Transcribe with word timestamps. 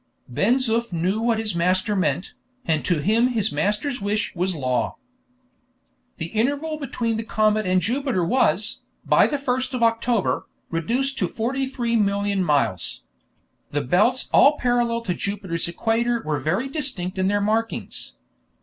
Ben 0.27 0.55
Zoof 0.57 0.91
knew 0.91 1.21
what 1.21 1.37
his 1.37 1.53
master 1.53 1.95
meant, 1.95 2.33
and 2.65 2.83
to 2.83 3.03
him 3.03 3.27
his 3.27 3.51
master's 3.51 4.01
wish 4.01 4.33
was 4.35 4.55
law. 4.55 4.97
The 6.17 6.25
interval 6.29 6.79
between 6.79 7.17
the 7.17 7.23
comet 7.23 7.67
and 7.67 7.83
Jupiter 7.83 8.25
was, 8.25 8.79
by 9.05 9.27
the 9.27 9.37
1st 9.37 9.75
of 9.75 9.83
October, 9.83 10.47
reduced 10.71 11.19
to 11.19 11.27
43,000,000 11.27 12.41
miles. 12.41 13.03
The 13.69 13.81
belts 13.81 14.27
all 14.33 14.57
parallel 14.57 15.01
to 15.01 15.13
Jupiter's 15.13 15.67
equator 15.67 16.23
were 16.25 16.39
very 16.39 16.67
distinct 16.67 17.19
in 17.19 17.27
their 17.27 17.39
markings. 17.39 18.13